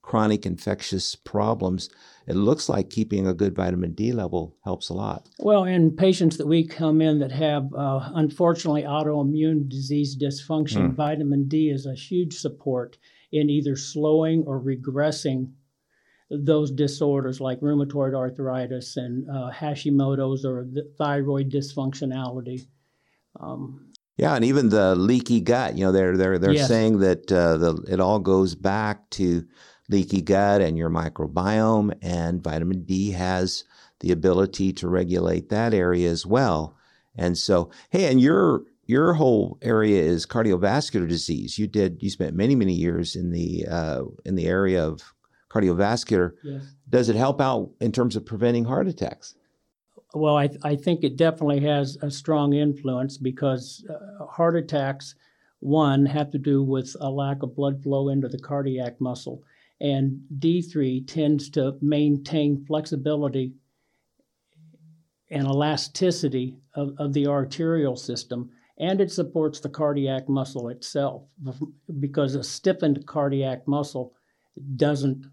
chronic 0.04 0.46
infectious 0.46 1.16
problems. 1.16 1.90
It 2.28 2.36
looks 2.36 2.70
like 2.70 2.90
keeping 2.90 3.26
a 3.26 3.34
good 3.34 3.56
vitamin 3.56 3.94
D 3.94 4.12
level 4.12 4.56
helps 4.64 4.90
a 4.90 4.94
lot. 4.94 5.28
Well, 5.40 5.64
in 5.64 5.96
patients 5.96 6.38
that 6.38 6.48
we 6.48 6.68
come 6.68 7.02
in 7.02 7.20
that 7.20 7.32
have 7.32 7.74
uh, 7.74 8.12
unfortunately 8.14 8.84
autoimmune 8.84 9.68
disease 9.68 10.16
dysfunction, 10.16 10.90
mm. 10.90 10.96
vitamin 10.96 11.48
D 11.48 11.70
is 11.70 11.86
a 11.86 11.96
huge 11.96 12.36
support 12.36 12.98
in 13.32 13.50
either 13.50 13.76
slowing 13.76 14.44
or 14.46 14.62
regressing 14.62 15.52
those 16.34 16.72
disorders 16.72 17.40
like 17.40 17.60
rheumatoid 17.62 18.14
arthritis 18.14 18.98
and 18.98 19.30
uh, 19.30 19.52
Hashimoto's 19.52 20.46
or 20.46 20.68
thyroid 20.98 21.52
dysfunctionality. 21.52 22.68
Um, 23.40 23.92
yeah, 24.18 24.36
and 24.36 24.46
even 24.46 24.70
the 24.70 24.96
leaky 24.96 25.42
gut. 25.42 25.76
You 25.76 25.86
know, 25.86 25.92
they're 25.92 26.18
they're 26.18 26.38
they're 26.38 26.52
yes. 26.52 26.68
saying 26.68 27.00
that 27.00 27.32
uh, 27.32 27.58
the 27.58 27.86
it 27.88 28.00
all 28.00 28.20
goes 28.20 28.56
back 28.56 29.10
to 29.12 29.46
leaky 29.90 30.22
gut 30.22 30.62
and 30.62 30.78
your 30.78 30.90
microbiome, 30.90 31.98
and 32.02 32.44
vitamin 32.44 32.84
D 32.84 33.12
has 33.12 33.64
the 34.00 34.12
ability 34.12 34.74
to 34.74 34.88
regulate 34.88 35.50
that 35.50 35.74
area 35.74 36.10
as 36.10 36.26
well. 36.26 36.78
And 37.16 37.38
so, 37.38 37.72
hey, 37.90 38.12
and 38.12 38.22
your 38.22 38.64
your 38.86 39.14
whole 39.14 39.58
area 39.62 40.02
is 40.02 40.26
cardiovascular 40.26 41.08
disease. 41.08 41.58
You 41.58 41.68
did 41.68 42.02
you 42.02 42.10
spent 42.10 42.36
many 42.36 42.56
many 42.56 42.74
years 42.74 43.16
in 43.16 43.32
the 43.32 43.66
uh, 43.70 44.04
in 44.26 44.36
the 44.36 44.46
area 44.46 44.86
of 44.86 45.02
cardiovascular. 45.54 46.34
Yes. 46.44 46.64
Does 46.90 47.10
it 47.10 47.16
help 47.16 47.40
out 47.40 47.72
in 47.80 47.92
terms 47.92 48.16
of 48.16 48.26
preventing 48.26 48.66
heart 48.66 48.88
attacks? 48.88 49.36
Well, 50.14 50.38
I, 50.38 50.50
I 50.64 50.76
think 50.76 51.04
it 51.04 51.18
definitely 51.18 51.62
has 51.62 51.98
a 52.02 52.12
strong 52.12 52.54
influence 52.54 53.18
because 53.18 53.86
uh, 53.90 54.26
heart 54.26 54.56
attacks, 54.56 55.16
one, 55.60 56.06
have 56.06 56.32
to 56.32 56.38
do 56.38 56.62
with 56.64 56.96
a 57.00 57.10
lack 57.10 57.42
of 57.42 57.56
blood 57.56 57.82
flow 57.82 58.10
into 58.10 58.28
the 58.28 58.40
cardiac 58.40 59.02
muscle. 59.02 59.44
And 59.82 60.22
D3 60.40 61.08
tends 61.08 61.50
to 61.52 61.78
maintain 61.82 62.64
flexibility 62.66 63.54
and 65.32 65.48
elasticity 65.48 66.58
of, 66.76 66.94
of 67.00 67.14
the 67.14 67.28
arterial 67.28 67.96
system. 67.96 68.52
And 68.78 69.02
it 69.02 69.12
supports 69.12 69.60
the 69.60 69.70
cardiac 69.70 70.30
muscle 70.30 70.70
itself 70.70 71.24
because 72.00 72.36
a 72.36 72.44
stiffened 72.44 73.06
cardiac 73.08 73.68
muscle 73.68 74.14
doesn't 74.76 75.26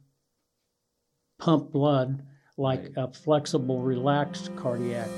pump 1.40 1.72
blood 1.72 2.22
like 2.56 2.92
a 2.96 3.08
flexible, 3.08 3.80
relaxed 3.80 4.54
cardiac. 4.56 5.08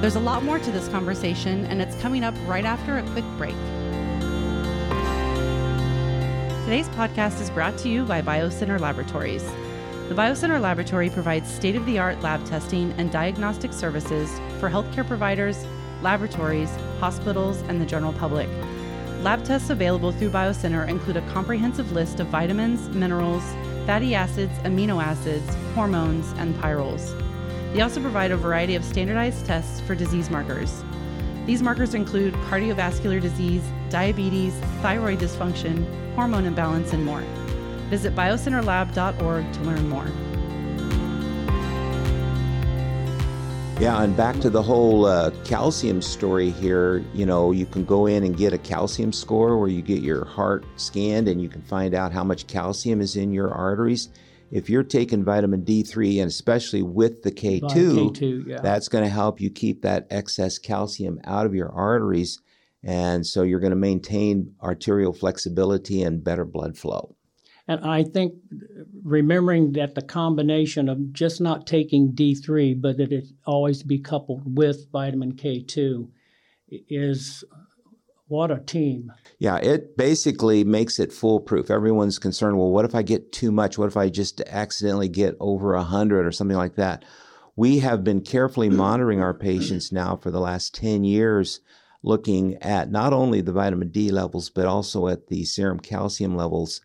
There's 0.00 0.16
a 0.16 0.20
lot 0.20 0.42
more 0.42 0.58
to 0.58 0.70
this 0.72 0.88
conversation, 0.88 1.64
and 1.66 1.80
it's 1.80 1.94
coming 2.00 2.24
up 2.24 2.34
right 2.46 2.64
after 2.64 2.98
a 2.98 3.02
quick 3.10 3.24
break. 3.38 3.54
Today's 6.64 6.88
podcast 6.88 7.40
is 7.40 7.50
brought 7.50 7.78
to 7.78 7.88
you 7.88 8.04
by 8.04 8.20
BioCenter 8.20 8.80
Laboratories. 8.80 9.44
The 10.08 10.14
BioCenter 10.14 10.60
Laboratory 10.60 11.10
provides 11.10 11.52
state 11.52 11.76
of 11.76 11.86
the 11.86 11.98
art 11.98 12.20
lab 12.20 12.44
testing 12.46 12.92
and 12.98 13.12
diagnostic 13.12 13.72
services 13.72 14.30
for 14.58 14.68
healthcare 14.68 15.06
providers, 15.06 15.64
laboratories, 16.02 16.70
hospitals, 16.98 17.60
and 17.62 17.80
the 17.80 17.86
general 17.86 18.12
public. 18.14 18.48
Lab 19.22 19.44
tests 19.44 19.70
available 19.70 20.12
through 20.12 20.30
BioCenter 20.30 20.88
include 20.88 21.18
a 21.18 21.32
comprehensive 21.32 21.92
list 21.92 22.20
of 22.20 22.28
vitamins, 22.28 22.88
minerals, 22.88 23.44
fatty 23.86 24.14
acids, 24.14 24.52
amino 24.60 25.02
acids, 25.02 25.54
hormones, 25.74 26.32
and 26.38 26.58
pyrroles. 26.60 27.14
They 27.72 27.80
also 27.80 28.00
provide 28.00 28.30
a 28.30 28.36
variety 28.36 28.74
of 28.74 28.84
standardized 28.84 29.46
tests 29.46 29.80
for 29.80 29.94
disease 29.94 30.30
markers. 30.30 30.84
These 31.46 31.62
markers 31.62 31.94
include 31.94 32.34
cardiovascular 32.34 33.20
disease, 33.20 33.62
diabetes, 33.88 34.54
thyroid 34.82 35.18
dysfunction, 35.18 35.86
hormone 36.14 36.46
imbalance, 36.46 36.92
and 36.92 37.04
more. 37.04 37.22
Visit 37.88 38.14
biocenterlab.org 38.14 39.52
to 39.52 39.60
learn 39.62 39.88
more. 39.88 40.06
Yeah, 43.80 44.02
and 44.02 44.14
back 44.14 44.38
to 44.40 44.50
the 44.50 44.62
whole 44.62 45.06
uh, 45.06 45.30
calcium 45.46 46.02
story 46.02 46.50
here. 46.50 47.02
You 47.14 47.24
know, 47.24 47.50
you 47.50 47.64
can 47.64 47.86
go 47.86 48.04
in 48.04 48.24
and 48.24 48.36
get 48.36 48.52
a 48.52 48.58
calcium 48.58 49.10
score 49.10 49.56
where 49.56 49.70
you 49.70 49.80
get 49.80 50.02
your 50.02 50.26
heart 50.26 50.66
scanned 50.76 51.28
and 51.28 51.40
you 51.40 51.48
can 51.48 51.62
find 51.62 51.94
out 51.94 52.12
how 52.12 52.22
much 52.22 52.46
calcium 52.46 53.00
is 53.00 53.16
in 53.16 53.32
your 53.32 53.50
arteries. 53.50 54.10
If 54.50 54.68
you're 54.68 54.82
taking 54.82 55.24
vitamin 55.24 55.64
D3 55.64 56.20
and 56.20 56.28
especially 56.28 56.82
with 56.82 57.22
the 57.22 57.32
K2, 57.32 57.62
K2 57.70 58.46
yeah. 58.46 58.60
that's 58.60 58.88
going 58.88 59.02
to 59.02 59.08
help 59.08 59.40
you 59.40 59.48
keep 59.48 59.80
that 59.80 60.06
excess 60.10 60.58
calcium 60.58 61.18
out 61.24 61.46
of 61.46 61.54
your 61.54 61.72
arteries. 61.72 62.38
And 62.84 63.26
so 63.26 63.44
you're 63.44 63.60
going 63.60 63.70
to 63.70 63.76
maintain 63.76 64.56
arterial 64.62 65.14
flexibility 65.14 66.02
and 66.02 66.22
better 66.22 66.44
blood 66.44 66.76
flow. 66.76 67.16
And 67.70 67.84
I 67.84 68.02
think 68.02 68.34
remembering 69.04 69.74
that 69.74 69.94
the 69.94 70.02
combination 70.02 70.88
of 70.88 71.12
just 71.12 71.40
not 71.40 71.68
taking 71.68 72.12
D3, 72.12 72.82
but 72.82 72.96
that 72.96 73.12
it 73.12 73.28
always 73.46 73.84
be 73.84 74.00
coupled 74.00 74.56
with 74.56 74.90
vitamin 74.90 75.34
K2 75.34 76.08
is 76.68 77.44
what 78.26 78.50
a 78.50 78.58
team. 78.58 79.12
Yeah, 79.38 79.58
it 79.58 79.96
basically 79.96 80.64
makes 80.64 80.98
it 80.98 81.12
foolproof. 81.12 81.70
Everyone's 81.70 82.18
concerned, 82.18 82.58
well, 82.58 82.72
what 82.72 82.84
if 82.84 82.96
I 82.96 83.02
get 83.02 83.30
too 83.30 83.52
much? 83.52 83.78
What 83.78 83.86
if 83.86 83.96
I 83.96 84.08
just 84.08 84.40
accidentally 84.48 85.08
get 85.08 85.36
over 85.38 85.76
100 85.76 86.26
or 86.26 86.32
something 86.32 86.56
like 86.56 86.74
that? 86.74 87.04
We 87.54 87.78
have 87.78 88.02
been 88.02 88.22
carefully 88.22 88.68
monitoring 88.70 89.22
our 89.22 89.34
patients 89.34 89.92
now 89.92 90.16
for 90.16 90.32
the 90.32 90.40
last 90.40 90.74
10 90.74 91.04
years, 91.04 91.60
looking 92.02 92.56
at 92.64 92.90
not 92.90 93.12
only 93.12 93.40
the 93.40 93.52
vitamin 93.52 93.90
D 93.90 94.10
levels, 94.10 94.50
but 94.50 94.66
also 94.66 95.06
at 95.06 95.28
the 95.28 95.44
serum 95.44 95.78
calcium 95.78 96.34
levels 96.34 96.80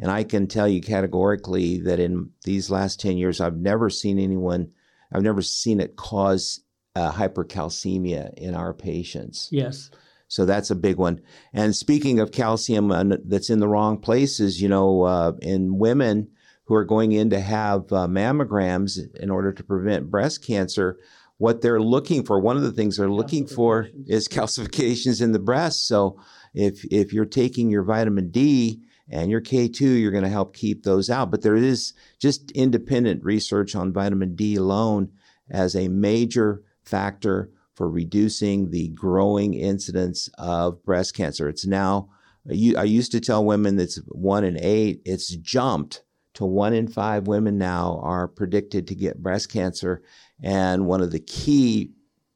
and 0.00 0.10
I 0.10 0.24
can 0.24 0.46
tell 0.46 0.66
you 0.66 0.80
categorically 0.80 1.78
that 1.80 2.00
in 2.00 2.30
these 2.44 2.70
last 2.70 3.00
10 3.00 3.18
years, 3.18 3.40
I've 3.40 3.58
never 3.58 3.90
seen 3.90 4.18
anyone, 4.18 4.70
I've 5.12 5.22
never 5.22 5.42
seen 5.42 5.78
it 5.78 5.96
cause 5.96 6.60
uh, 6.96 7.12
hypercalcemia 7.12 8.34
in 8.34 8.54
our 8.54 8.72
patients. 8.72 9.48
Yes. 9.52 9.90
So 10.26 10.46
that's 10.46 10.70
a 10.70 10.76
big 10.76 10.96
one. 10.96 11.20
And 11.52 11.76
speaking 11.76 12.18
of 12.18 12.32
calcium 12.32 12.90
uh, 12.90 13.04
that's 13.24 13.50
in 13.50 13.60
the 13.60 13.68
wrong 13.68 13.98
places, 13.98 14.62
you 14.62 14.68
know, 14.68 15.02
uh, 15.02 15.32
in 15.42 15.78
women 15.78 16.30
who 16.64 16.74
are 16.74 16.84
going 16.84 17.12
in 17.12 17.30
to 17.30 17.40
have 17.40 17.92
uh, 17.92 18.06
mammograms 18.06 18.98
in 19.16 19.28
order 19.28 19.52
to 19.52 19.64
prevent 19.64 20.10
breast 20.10 20.46
cancer, 20.46 20.98
what 21.36 21.60
they're 21.60 21.80
looking 21.80 22.24
for, 22.24 22.38
one 22.38 22.56
of 22.56 22.62
the 22.62 22.72
things 22.72 22.96
they're 22.96 23.10
looking 23.10 23.46
for 23.46 23.88
is 24.06 24.28
calcifications 24.28 25.20
in 25.20 25.32
the 25.32 25.38
breast. 25.38 25.86
So 25.86 26.20
if 26.54 26.84
if 26.90 27.12
you're 27.12 27.24
taking 27.24 27.70
your 27.70 27.82
vitamin 27.82 28.30
D, 28.30 28.82
and 29.10 29.30
your 29.30 29.40
K2, 29.40 30.00
you're 30.00 30.12
going 30.12 30.24
to 30.24 30.30
help 30.30 30.54
keep 30.54 30.84
those 30.84 31.10
out. 31.10 31.30
But 31.30 31.42
there 31.42 31.56
is 31.56 31.92
just 32.20 32.50
independent 32.52 33.24
research 33.24 33.74
on 33.74 33.92
vitamin 33.92 34.36
D 34.36 34.56
alone 34.56 35.10
as 35.50 35.74
a 35.74 35.88
major 35.88 36.62
factor 36.84 37.50
for 37.74 37.90
reducing 37.90 38.70
the 38.70 38.88
growing 38.88 39.54
incidence 39.54 40.28
of 40.38 40.82
breast 40.84 41.14
cancer. 41.14 41.48
It's 41.48 41.66
now, 41.66 42.10
I 42.48 42.84
used 42.84 43.12
to 43.12 43.20
tell 43.20 43.44
women 43.44 43.76
that's 43.76 43.96
one 44.06 44.44
in 44.44 44.58
eight, 44.62 45.02
it's 45.04 45.34
jumped 45.36 46.02
to 46.34 46.44
one 46.44 46.72
in 46.72 46.86
five 46.86 47.26
women 47.26 47.58
now 47.58 48.00
are 48.02 48.28
predicted 48.28 48.86
to 48.86 48.94
get 48.94 49.22
breast 49.22 49.50
cancer. 49.50 50.02
And 50.42 50.86
one 50.86 51.00
of 51.00 51.10
the 51.10 51.20
key 51.20 51.92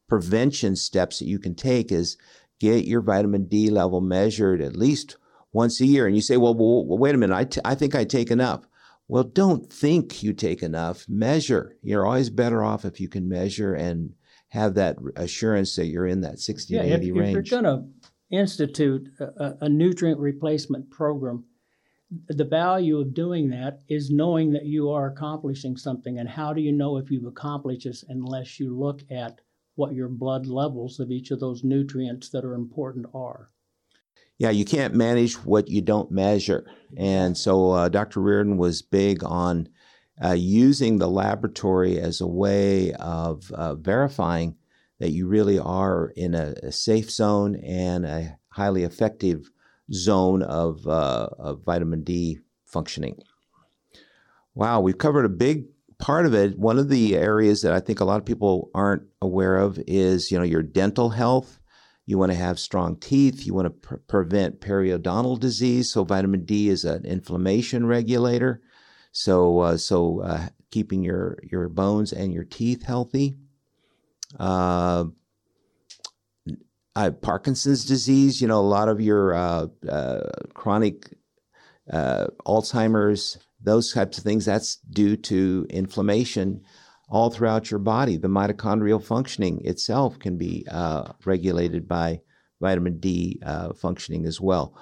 prevention 0.09 0.77
steps 0.77 1.21
that 1.21 1.27
you 1.27 1.39
can 1.39 1.55
take 1.55 1.93
is 1.93 2.17
get 2.59 2.87
your 2.87 3.01
vitamin 3.01 3.45
D 3.45 3.71
level 3.71 4.01
measured 4.01 4.61
at 4.61 4.77
least 4.77 5.17
once 5.55 5.81
a 5.81 5.87
year. 5.87 6.07
And 6.07 6.15
you 6.15 6.21
say, 6.21 6.37
well, 6.37 6.55
well, 6.55 6.99
wait 6.99 7.15
a 7.15 7.19
minute, 7.19 7.35
I, 7.35 7.45
t- 7.45 7.61
I 7.65 7.75
think 7.75 7.95
I 7.95 8.05
take 8.05 8.31
enough. 8.31 8.67
Well, 9.09 9.23
don't 9.23 9.73
think 9.73 10.23
you 10.23 10.35
take 10.35 10.63
enough. 10.63 11.07
Measure. 11.09 11.77
You're 11.83 12.07
always 12.07 12.29
better 12.29 12.63
off 12.63 12.85
if 12.85 13.01
you 13.01 13.09
can 13.09 13.29
measure 13.29 13.75
and 13.75 14.15
have 14.49 14.75
that 14.75 14.97
assurance 15.17 15.77
that 15.77 15.87
you're 15.87 16.07
in 16.07 16.23
that 16.23 16.39
60 16.39 16.75
yeah, 16.75 16.83
to 16.83 16.95
80 16.95 17.09
if, 17.09 17.17
range. 17.17 17.37
If 17.37 17.51
you're 17.51 17.63
going 17.63 17.65
to 17.65 18.37
institute 18.37 19.09
a, 19.21 19.55
a 19.63 19.69
nutrient 19.69 20.19
replacement 20.19 20.91
program, 20.91 21.45
the 22.29 22.45
value 22.45 22.99
of 22.99 23.15
doing 23.15 23.51
that 23.51 23.81
is 23.89 24.11
knowing 24.11 24.53
that 24.53 24.67
you 24.67 24.91
are 24.91 25.07
accomplishing 25.07 25.77
something. 25.77 26.19
And 26.19 26.29
how 26.29 26.53
do 26.53 26.61
you 26.61 26.73
know 26.73 26.97
if 26.97 27.11
you've 27.11 27.27
accomplished 27.27 27.85
this 27.85 28.05
unless 28.09 28.59
you 28.59 28.77
look 28.77 29.03
at 29.11 29.41
what 29.77 29.95
your 29.95 30.09
blood 30.09 30.47
levels 30.47 31.01
of 31.01 31.11
each 31.11 31.31
of 31.31 31.41
those 31.41 31.65
nutrients 31.65 32.31
that 32.31 32.45
are 32.45 32.55
important 32.55 33.07
are? 33.15 33.51
Yeah, 34.39 34.51
you 34.51 34.65
can't 34.65 34.95
manage 34.95 35.35
what 35.45 35.69
you 35.69 35.81
don't 35.81 36.11
measure. 36.11 36.67
And 36.97 37.37
so 37.39 37.71
uh, 37.71 37.89
Dr. 37.89 38.21
Riordan 38.21 38.57
was 38.57 38.83
big 38.83 39.23
on 39.23 39.69
uh, 40.23 40.33
using 40.33 40.99
the 40.99 41.09
laboratory 41.09 41.99
as 41.99 42.21
a 42.21 42.27
way 42.27 42.93
of 42.95 43.51
uh, 43.53 43.75
verifying 43.75 44.57
that 44.99 45.11
you 45.11 45.27
really 45.27 45.59
are 45.59 46.13
in 46.17 46.35
a, 46.35 46.55
a, 46.63 46.73
safe 46.73 47.11
zone 47.11 47.57
and 47.57 48.07
a 48.07 48.39
highly 48.51 48.85
effective 48.85 49.51
zone 49.93 50.43
of, 50.43 50.87
uh, 50.87 51.29
of 51.39 51.65
vitamin 51.65 52.05
D 52.05 52.39
functioning. 52.65 53.19
Wow, 54.55 54.81
we've 54.81 54.99
covered 54.99 55.25
a 55.25 55.31
big 55.31 55.65
part 55.99 56.27
of 56.27 56.35
it. 56.35 56.59
One 56.59 56.79
of 56.79 56.89
the 56.89 57.17
areas 57.17 57.63
that 57.63 57.73
I 57.73 57.81
think 57.81 57.99
a 57.99 58.05
lot 58.05 58.19
of 58.19 58.25
people 58.25 58.71
aren't 58.73 59.03
aware 59.21 59.57
of 59.57 59.81
is, 59.87 60.31
you 60.31 60.39
know, 60.39 60.45
your 60.45 60.63
dental 60.63 61.11
health 61.11 61.59
you 62.07 62.19
want 62.19 62.33
to 62.33 62.39
have 62.39 62.59
strong 62.59 62.97
teeth. 62.97 63.47
You 63.47 63.55
want 63.55 63.67
to 63.67 63.71
pre- 63.71 63.99
prevent 64.07 64.61
periodontal 64.61 65.41
disease. 65.41 65.93
So 65.93 66.05
vitamin 66.05 66.45
D 66.45 66.69
is 66.69 66.85
an 66.85 67.05
inflammation 67.05 67.87
regulator. 67.87 68.61
So 69.13 69.61
uh, 69.61 69.77
so 69.77 70.21
uh, 70.21 70.49
keeping 70.71 71.03
your 71.03 71.39
your 71.43 71.69
bones 71.69 72.13
and 72.13 72.33
your 72.33 72.45
teeth 72.45 72.85
healthy. 72.85 73.37
Uh, 74.39 75.07
Parkinson's 77.23 77.85
disease. 77.85 78.41
You 78.41 78.49
know, 78.49 78.61
a 78.61 78.63
lot 78.63 78.89
of 78.89 79.01
your 79.01 79.35
uh, 79.35 79.67
uh, 79.89 80.31
chronic 80.53 81.17
uh, 81.91 82.27
Alzheimer's, 82.47 83.39
those 83.61 83.93
types 83.93 84.19
of 84.19 84.25
things. 84.25 84.45
That's 84.45 84.77
due 84.77 85.17
to 85.17 85.67
inflammation 85.71 86.63
all 87.09 87.31
throughout 87.31 87.71
your 87.71 87.81
body. 87.81 88.17
The 88.17 88.29
mitochondrial 88.29 89.03
functioning 89.03 89.61
itself 89.65 90.19
can 90.19 90.37
be 90.37 90.67
uh, 90.71 91.13
regulated 91.25 91.87
by 91.87 92.21
vitamin 92.61 92.99
D 92.99 93.41
uh, 93.45 93.73
functioning 93.75 94.27
as 94.27 94.41
well. 94.41 94.77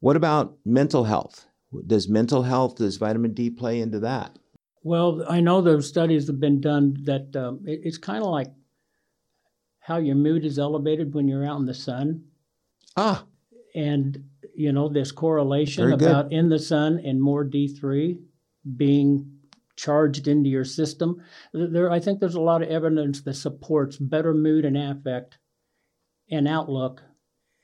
What 0.00 0.16
about 0.16 0.56
mental 0.64 1.04
health? 1.04 1.46
Does 1.86 2.08
mental 2.08 2.42
health, 2.42 2.76
does 2.76 2.96
vitamin 2.96 3.32
D 3.32 3.50
play 3.50 3.80
into 3.80 4.00
that? 4.00 4.38
Well, 4.82 5.24
I 5.28 5.40
know 5.40 5.60
those 5.60 5.88
studies 5.88 6.26
have 6.26 6.40
been 6.40 6.60
done 6.60 6.96
that 7.04 7.34
um, 7.36 7.60
it, 7.64 7.80
it's 7.84 7.98
kind 7.98 8.22
of 8.22 8.30
like 8.30 8.48
how 9.78 9.98
your 9.98 10.16
mood 10.16 10.44
is 10.44 10.58
elevated 10.58 11.14
when 11.14 11.28
you're 11.28 11.46
out 11.46 11.60
in 11.60 11.66
the 11.66 11.74
sun. 11.74 12.24
Ah. 12.96 13.24
And, 13.74 14.24
you 14.54 14.72
know, 14.72 14.88
this 14.88 15.12
correlation 15.12 15.92
about 15.92 16.32
in 16.32 16.48
the 16.48 16.58
sun 16.58 17.00
and 17.04 17.20
more 17.20 17.44
D3 17.44 18.18
being 18.76 19.31
charged 19.76 20.28
into 20.28 20.48
your 20.48 20.64
system. 20.64 21.22
There, 21.52 21.90
I 21.90 22.00
think 22.00 22.20
there's 22.20 22.34
a 22.34 22.40
lot 22.40 22.62
of 22.62 22.68
evidence 22.68 23.22
that 23.22 23.34
supports 23.34 23.96
better 23.96 24.34
mood 24.34 24.64
and 24.64 24.76
affect 24.76 25.38
and 26.30 26.48
outlook 26.48 27.02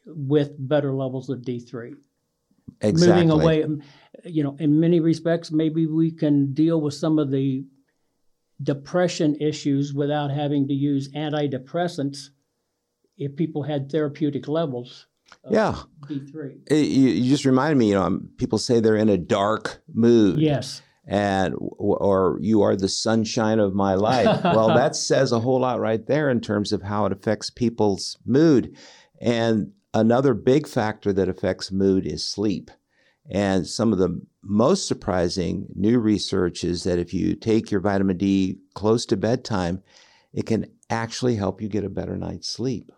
with 0.07 0.55
better 0.59 0.93
levels 0.93 1.29
of 1.29 1.41
D3. 1.41 1.95
Exactly. 2.81 3.25
Moving 3.25 3.31
away, 3.31 3.63
um, 3.63 3.83
you 4.25 4.43
know, 4.43 4.57
in 4.59 4.79
many 4.79 5.01
respects, 5.01 5.51
maybe 5.51 5.87
we 5.87 6.11
can 6.11 6.53
deal 6.53 6.81
with 6.81 6.95
some 6.95 7.19
of 7.19 7.31
the 7.31 7.65
depression 8.63 9.37
issues 9.37 9.95
without 9.95 10.31
having 10.31 10.69
to 10.69 10.75
use 10.75 11.09
antidepressants 11.13 12.31
if 13.17 13.37
people 13.37 13.63
had 13.63 13.91
therapeutic 13.91 14.49
levels. 14.49 15.07
yeah. 15.51 15.77
D3. 16.07 16.59
It, 16.71 16.89
you, 16.89 17.09
you, 17.09 17.31
just 17.31 17.45
reminded 17.45 17.77
me, 17.79 17.89
you 17.89 17.95
know, 17.95 18.21
people 18.37 18.59
say 18.59 18.81
they're 18.81 18.97
in 18.97 19.09
a 19.09 19.19
dark 19.19 19.83
mood. 19.93 20.39
Yes 20.39 20.83
and 21.09 21.55
or 21.59 22.39
you 22.43 22.61
are 22.61 22.77
the 22.77 22.89
sunshine 22.89 23.59
of 23.59 23.75
my 23.75 23.95
life. 23.95 24.41
well, 24.45 24.69
that 24.69 24.95
says 24.95 25.33
a 25.33 25.41
whole 25.41 25.61
lot 25.61 25.81
right 25.81 26.07
there 26.07 26.29
in 26.29 26.41
terms 26.41 26.71
of 26.71 26.83
how 26.83 27.07
it 27.07 27.13
affects 27.13 27.49
people's 27.49 28.19
mood. 28.27 28.77
And 29.19 29.73
another 29.95 30.35
big 30.35 30.69
factor 30.69 31.13
that 31.15 31.29
affects 31.29 31.73
mood 31.73 32.07
is 32.07 32.29
sleep. 32.29 32.71
And 33.31 33.67
some 33.67 33.93
of 33.93 33.99
the 33.99 34.21
most 34.43 34.87
surprising 34.87 35.69
new 35.75 35.99
research 35.99 36.63
is 36.63 36.85
that 36.85 36.99
if 36.99 37.15
you 37.15 37.35
take 37.35 37.71
your 37.71 37.81
vitamin 37.81 38.19
D 38.19 38.59
close 38.75 39.07
to 39.07 39.17
bedtime, 39.17 39.83
it 40.35 40.45
can 40.45 40.67
actually 40.91 41.37
help 41.37 41.63
you 41.63 41.69
get 41.69 41.85
a 41.85 41.91
better 41.91 42.19
night's 42.19 42.49
sleep. 42.49 42.93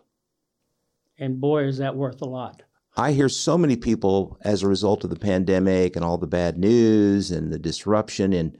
And 1.17 1.39
boy, 1.39 1.63
is 1.63 1.77
that 1.77 1.95
worth 1.95 2.21
a 2.21 2.25
lot. 2.25 2.63
I 2.97 3.13
hear 3.13 3.29
so 3.29 3.57
many 3.57 3.77
people 3.77 4.37
as 4.41 4.63
a 4.63 4.67
result 4.67 5.03
of 5.03 5.09
the 5.09 5.15
pandemic 5.15 5.95
and 5.95 6.03
all 6.03 6.17
the 6.17 6.27
bad 6.27 6.57
news 6.57 7.31
and 7.31 7.51
the 7.51 7.59
disruption 7.59 8.33
and 8.33 8.57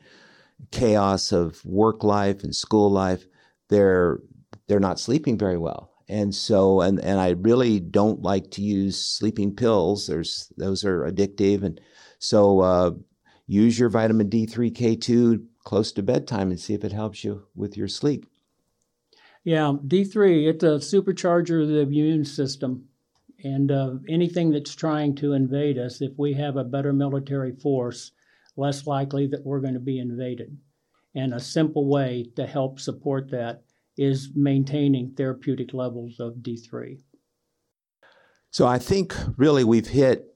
chaos 0.72 1.32
of 1.32 1.64
work 1.66 2.04
life 2.04 2.44
and 2.44 2.56
school 2.56 2.90
life, 2.90 3.26
they're 3.70 4.20
they're 4.68 4.80
not 4.80 5.00
sleeping 5.00 5.38
very 5.38 5.58
well. 5.58 5.92
And 6.08 6.34
so 6.34 6.82
and 6.82 7.00
and 7.00 7.20
I 7.20 7.32
really 7.32 7.80
don't 7.80 8.22
like 8.22 8.52
to 8.52 8.62
use 8.62 9.00
sleeping 9.00 9.56
pills. 9.56 10.08
There's 10.08 10.52
those 10.58 10.86
are 10.86 11.02
addictive 11.02 11.64
and 11.64 11.82
so 12.20 12.60
uh, 12.62 12.92
use 13.48 13.78
your 13.78 13.90
vitamin 13.90 14.30
D3 14.30 14.72
K2 14.72 15.44
close 15.64 15.92
to 15.94 16.04
bedtime 16.04 16.52
and 16.52 16.60
see 16.60 16.74
if 16.74 16.84
it 16.84 16.92
helps 16.92 17.24
you 17.24 17.44
with 17.56 17.76
your 17.76 17.88
sleep. 17.88 18.26
Yeah, 19.44 19.74
D3, 19.86 20.48
it's 20.48 20.64
a 20.64 20.98
supercharger 20.98 21.64
of 21.64 21.70
the 21.70 21.80
immune 21.80 22.26
system. 22.26 22.88
And 23.44 23.72
uh, 23.72 23.94
anything 24.10 24.52
that's 24.52 24.76
trying 24.76 25.16
to 25.16 25.34
invade 25.34 25.78
us, 25.78 26.02
if 26.02 26.12
we 26.18 26.34
have 26.34 26.58
a 26.58 26.64
better 26.64 26.94
military 26.94 27.54
force, 27.54 28.12
less 28.56 28.86
likely 28.86 29.28
that 29.28 29.46
we're 29.46 29.62
going 29.62 29.74
to 29.74 29.80
be 29.80 30.00
invaded. 30.00 30.58
And 31.16 31.34
a 31.34 31.40
simple 31.40 31.90
way 31.90 32.28
to 32.36 32.46
help 32.46 32.80
support 32.80 33.32
that 33.32 33.64
is 33.98 34.30
maintaining 34.36 35.12
therapeutic 35.12 35.74
levels 35.74 36.20
of 36.20 36.36
D3. 36.36 37.00
So 38.52 38.68
I 38.68 38.80
think 38.80 39.16
really 39.38 39.64
we've 39.64 39.88
hit 39.88 40.28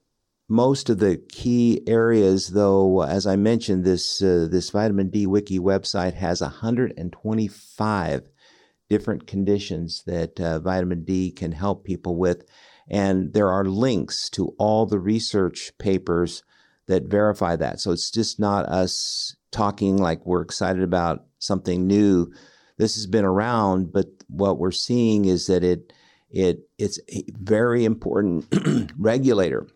most 0.48 0.90
of 0.90 1.00
the 1.00 1.18
key 1.30 1.82
areas, 1.88 2.50
though, 2.50 3.04
as 3.04 3.26
I 3.26 3.36
mentioned, 3.36 3.84
this 3.84 4.22
uh, 4.22 4.48
this 4.50 4.70
vitamin 4.70 5.10
D 5.10 5.26
wiki 5.26 5.60
website 5.60 6.14
has 6.14 6.42
125 6.42 8.30
different 8.88 9.26
conditions 9.26 10.04
that 10.06 10.40
uh, 10.40 10.60
vitamin 10.60 11.04
D 11.04 11.32
can 11.32 11.52
help 11.52 11.84
people 11.84 12.16
with, 12.16 12.46
and 12.90 13.34
there 13.34 13.50
are 13.50 13.66
links 13.66 14.30
to 14.32 14.54
all 14.58 14.86
the 14.86 15.00
research 15.00 15.72
papers 15.80 16.44
that 16.88 17.06
verify 17.06 17.56
that. 17.56 17.80
So 17.80 17.92
it's 17.92 18.12
just 18.12 18.40
not 18.40 18.66
us 18.66 19.36
talking 19.52 19.98
like 19.98 20.26
we're 20.26 20.42
excited 20.42 20.84
about 20.84 21.26
something 21.40 21.88
new. 21.88 22.32
This 22.78 22.96
has 22.96 23.08
been 23.08 23.26
around, 23.26 23.92
but 23.92 24.08
what 24.28 24.60
we're 24.60 24.72
seeing 24.72 25.26
is 25.26 25.48
that 25.48 25.64
it 25.64 25.94
it 26.30 26.60
it's 26.78 27.00
a 27.10 27.24
very 27.40 27.86
important 27.86 28.46
regulator 28.98 29.68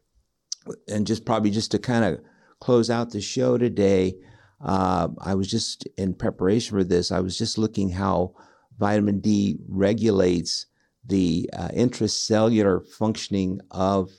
and 0.88 1.08
just 1.08 1.25
probably 1.25 1.51
just 1.51 1.72
to 1.72 1.80
kind 1.80 2.06
of 2.06 2.20
close 2.60 2.89
out 2.89 3.12
the 3.12 3.22
show 3.22 3.58
today, 3.58 4.16
uh, 4.62 5.08
I 5.22 5.36
was 5.36 5.50
just 5.50 5.88
in 5.98 6.13
preparation 6.13 6.78
for 6.78 6.84
this. 6.84 7.12
I 7.12 7.22
was 7.22 7.38
just 7.38 7.58
looking 7.58 7.89
how 7.89 8.34
vitamin 8.78 9.20
D 9.20 9.58
regulates 9.68 10.66
the 11.06 11.50
uh, 11.53 11.70
intracellular 11.70 12.86
functioning 12.88 13.62
of 13.72 14.12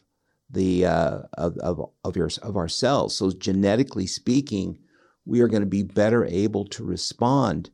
the 0.49 0.87
uh, 0.87 1.21
of, 1.35 1.57
of, 1.59 1.91
of 2.05 2.17
your 2.17 2.31
of 2.43 2.57
our 2.57 2.69
cells. 2.69 3.17
So 3.17 3.31
genetically 3.31 4.07
speaking, 4.07 4.79
we 5.25 5.41
are 5.41 5.49
going 5.49 5.63
to 5.63 5.67
be 5.67 5.83
better 5.83 6.25
able 6.25 6.65
to 6.67 6.85
respond 6.85 7.71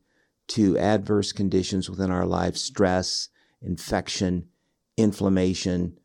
to 0.49 0.79
adverse 0.79 1.33
conditions 1.33 1.89
within 1.89 2.11
our 2.11 2.27
life: 2.27 2.57
stress, 2.57 3.29
infection, 3.63 4.49
inflammation, 4.97 5.99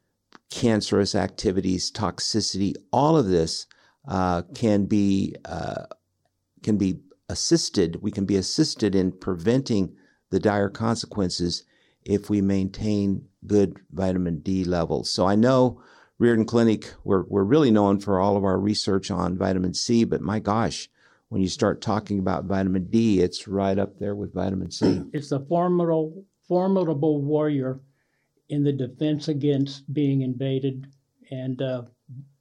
cancerous 0.50 1.16
activities, 1.16 1.92
toxicity, 1.92 2.74
all 2.92 3.18
of 3.18 3.28
this 3.28 3.68
uh, 4.08 4.44
can 4.54 4.86
be 4.86 5.36
uh, 5.46 5.86
can 6.64 6.78
be 6.78 7.02
assisted. 7.30 8.02
We 8.02 8.12
can 8.12 8.26
be 8.26 8.36
assisted 8.36 8.96
in 8.96 9.12
preventing 9.12 9.96
the 10.30 10.40
dire 10.40 10.70
consequences 10.70 11.64
if 12.06 12.30
we 12.30 12.42
maintain 12.42 13.26
good 13.46 13.80
vitamin 13.92 14.40
D 14.40 14.64
levels. 14.64 15.10
So 15.10 15.26
I 15.26 15.36
know 15.36 15.82
Riordan 16.20 16.46
Clinic, 16.46 16.94
we're, 17.04 17.24
we're 17.24 17.44
really 17.44 17.72
known 17.72 18.00
for 18.00 18.20
all 18.20 18.38
of 18.38 18.44
our 18.44 18.60
research 18.60 19.10
on 19.10 19.38
vitamin 19.38 19.74
C, 19.74 20.04
but 20.04 20.22
my 20.22 20.40
gosh, 20.40 20.90
when 21.30 21.42
you 21.42 21.48
start 21.48 21.82
talking 21.82 22.20
about 22.20 22.46
vitamin 22.46 22.86
D, 22.86 23.22
it's 23.22 23.48
right 23.48 23.80
up 23.80 23.98
there 23.98 24.16
with 24.16 24.34
vitamin 24.34 24.70
C. 24.70 25.04
It's 25.14 25.32
a 25.32 25.40
formidable, 25.40 26.26
formidable 26.48 27.22
warrior 27.22 27.80
in 28.50 28.64
the 28.64 28.74
defense 28.74 29.30
against 29.30 29.92
being 29.94 30.22
invaded 30.22 30.88
and 31.32 31.62
uh, 31.62 31.84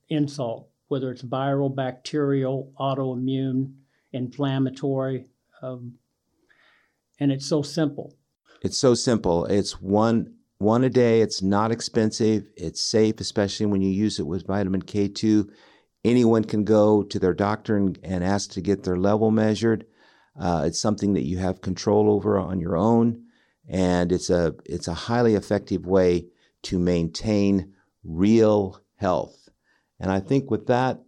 insult, 0.08 0.68
whether 0.88 1.10
it's 1.10 1.22
viral, 1.22 1.74
bacterial, 1.74 2.72
autoimmune, 2.78 3.72
inflammatory. 4.12 5.26
Um, 5.62 5.94
and 7.20 7.30
it's 7.30 7.46
so 7.46 7.62
simple. 7.62 8.16
It's 8.62 8.78
so 8.78 8.94
simple. 8.94 9.46
It's 9.46 9.80
one 9.80 10.34
one 10.58 10.84
a 10.84 10.90
day. 10.90 11.22
It's 11.22 11.42
not 11.42 11.72
expensive. 11.72 12.48
It's 12.56 12.82
safe, 12.82 13.18
especially 13.20 13.66
when 13.66 13.80
you 13.80 13.90
use 13.90 14.18
it 14.18 14.26
with 14.26 14.46
vitamin 14.46 14.82
K2. 14.82 15.48
Anyone 16.04 16.44
can 16.44 16.64
go 16.64 17.02
to 17.02 17.18
their 17.18 17.32
doctor 17.32 17.76
and, 17.76 17.98
and 18.02 18.22
ask 18.22 18.50
to 18.52 18.60
get 18.60 18.82
their 18.82 18.96
level 18.96 19.30
measured. 19.30 19.86
Uh, 20.38 20.64
it's 20.66 20.80
something 20.80 21.14
that 21.14 21.26
you 21.26 21.38
have 21.38 21.62
control 21.62 22.10
over 22.10 22.38
on 22.38 22.60
your 22.60 22.76
own 22.76 23.24
and 23.70 24.10
it's 24.10 24.28
a 24.28 24.54
it's 24.66 24.88
a 24.88 24.94
highly 24.94 25.34
effective 25.36 25.86
way 25.86 26.26
to 26.62 26.78
maintain 26.78 27.72
real 28.04 28.80
health. 28.96 29.48
And 29.98 30.10
I 30.10 30.20
think 30.20 30.50
with 30.50 30.66
that, 30.66 31.00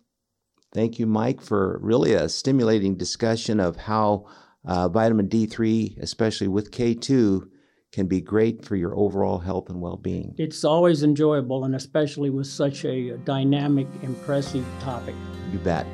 thank 0.73 0.99
you, 0.99 1.07
Mike, 1.07 1.41
for 1.41 1.79
really 1.83 2.15
a 2.15 2.29
stimulating 2.29 2.97
discussion 2.97 3.59
of 3.59 3.77
how 3.77 4.27
uh, 4.65 4.89
vitamin 4.89 5.29
D3, 5.29 5.99
especially 5.99 6.49
with 6.49 6.71
K2, 6.71 7.49
can 7.93 8.07
be 8.07 8.21
great 8.21 8.65
for 8.65 8.75
your 8.75 8.97
overall 8.97 9.39
health 9.39 9.69
and 9.69 9.81
well-being. 9.81 10.35
It's 10.39 10.65
always 10.65 11.03
enjoyable, 11.03 11.65
and 11.65 11.75
especially 11.75 12.31
with 12.31 12.47
such 12.47 12.85
a 12.85 13.19
dynamic, 13.19 13.87
impressive 14.03 14.65
topic. 14.81 15.15
You 15.53 15.59
bet. 15.59 15.87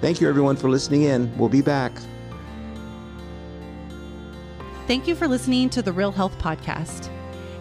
Thank 0.00 0.20
you, 0.20 0.28
everyone, 0.28 0.56
for 0.56 0.70
listening 0.70 1.02
in. 1.02 1.36
We'll 1.36 1.50
be 1.50 1.60
back. 1.60 1.92
Thank 4.86 5.06
you 5.06 5.14
for 5.14 5.28
listening 5.28 5.68
to 5.70 5.82
the 5.82 5.92
Real 5.92 6.10
Health 6.10 6.38
Podcast. 6.38 7.10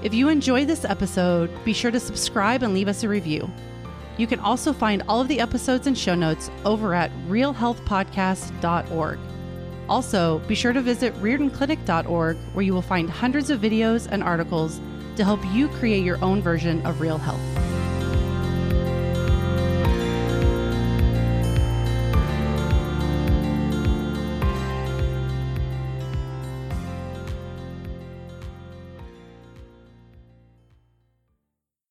If 0.02 0.14
you 0.14 0.30
enjoy 0.30 0.66
this 0.66 0.86
episode, 0.86 1.52
be 1.66 1.74
sure 1.74 1.92
to 1.92 2.00
subscribe 2.00 2.64
and 2.64 2.74
leave 2.74 2.88
us 2.88 3.04
a 3.04 3.10
review. 3.10 3.52
You 4.18 4.26
can 4.28 4.40
also 4.40 4.72
find 4.72 5.04
all 5.08 5.20
of 5.20 5.28
the 5.28 5.42
episodes 5.42 5.86
and 5.86 5.98
show 5.98 6.16
notes 6.16 6.50
over 6.64 6.94
at 6.94 7.12
realhealthpodcast.org. 7.28 9.20
Also, 9.90 10.38
be 10.48 10.54
sure 10.54 10.72
to 10.72 10.82
visit 10.82 11.14
riordanclinic.org 11.16 12.38
where 12.54 12.64
you 12.64 12.74
will 12.74 12.82
find 12.82 13.10
hundreds 13.10 13.50
of 13.50 13.60
videos 13.60 14.08
and 14.12 14.24
articles 14.24 14.80
to 15.16 15.24
help 15.24 15.44
you 15.48 15.68
create 15.68 16.06
your 16.06 16.24
own 16.24 16.42
version 16.42 16.86
of 16.86 17.02
real 17.02 17.18
health. 17.18 17.49